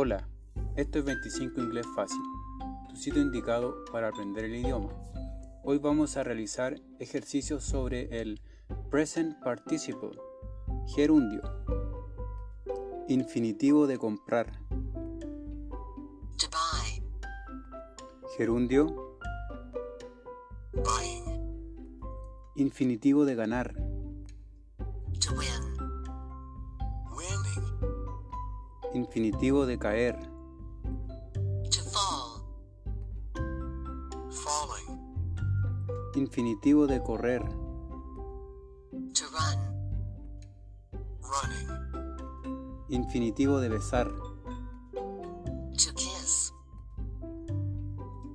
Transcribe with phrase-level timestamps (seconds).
[0.00, 0.28] Hola,
[0.76, 2.22] esto es 25 Inglés Fácil,
[2.88, 4.90] tu sitio indicado para aprender el idioma.
[5.64, 8.40] Hoy vamos a realizar ejercicios sobre el
[8.92, 10.12] present participle,
[10.94, 11.42] gerundio,
[13.08, 14.52] infinitivo de comprar,
[16.36, 17.02] to buy,
[18.36, 19.18] gerundio,
[22.54, 23.74] infinitivo de ganar,
[25.18, 25.67] to win,
[28.94, 30.18] infinitivo de caer,
[31.70, 32.42] to fall,
[34.30, 34.98] falling,
[36.14, 37.42] infinitivo de correr,
[39.12, 39.58] to run,
[41.20, 41.68] running,
[42.88, 44.10] infinitivo de besar,
[44.92, 46.54] to kiss,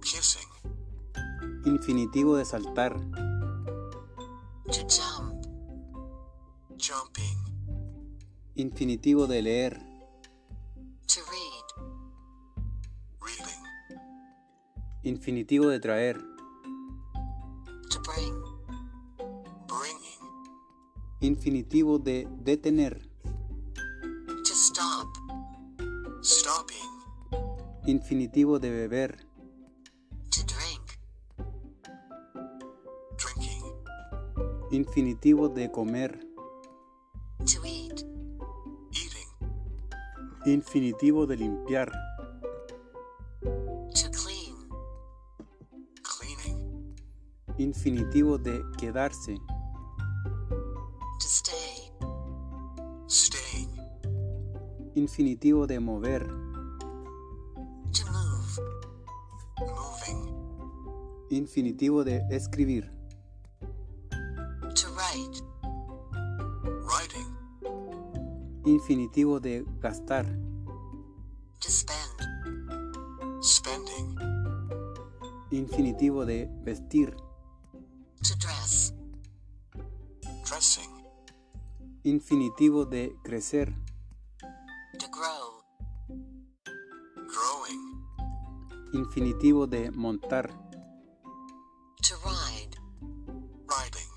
[0.02, 0.50] kissing,
[1.66, 2.96] infinitivo de saltar,
[4.66, 5.46] to jump,
[6.78, 7.38] jumping,
[8.56, 9.93] infinitivo de leer,
[15.04, 16.18] infinitivo de traer,
[17.90, 18.36] to bring,
[19.68, 20.22] bringing,
[21.20, 23.10] infinitivo de detener,
[24.26, 25.08] to stop,
[26.22, 26.78] stopping,
[27.86, 29.18] infinitivo de beber,
[30.30, 30.98] to drink,
[33.18, 33.64] drinking,
[34.72, 36.18] infinitivo de comer,
[37.40, 38.06] to eat,
[38.92, 39.28] eating,
[40.46, 41.92] infinitivo de limpiar,
[47.58, 49.36] infinitivo de quedarse,
[51.20, 51.92] to stay,
[53.08, 53.70] staying,
[54.96, 56.28] infinitivo de mover,
[57.92, 58.60] to move,
[59.60, 60.34] moving,
[61.30, 62.92] infinitivo de escribir,
[64.74, 65.44] to write,
[66.86, 67.36] writing,
[68.66, 70.26] infinitivo de gastar,
[71.60, 74.16] to spend, spending,
[75.52, 77.16] infinitivo de vestir,
[78.24, 78.94] to dress,
[80.46, 80.90] dressing,
[82.06, 83.76] infinitivo de crecer,
[84.98, 85.62] to grow,
[87.28, 88.06] growing,
[88.94, 90.50] infinitivo de montar,
[92.02, 92.78] to ride,
[93.68, 94.10] riding,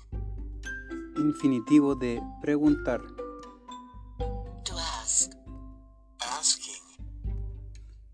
[1.17, 3.01] infinitivo de preguntar.
[4.63, 5.33] to ask,
[6.21, 6.81] asking.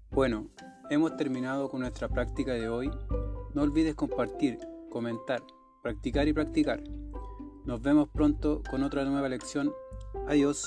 [0.10, 0.48] Bueno,
[0.90, 2.90] hemos terminado con nuestra práctica de hoy.
[3.54, 4.58] No olvides compartir,
[4.90, 5.44] comentar,
[5.84, 6.82] practicar y practicar.
[7.66, 9.72] Nos vemos pronto con otra nueva lección.
[10.28, 10.66] Adiós.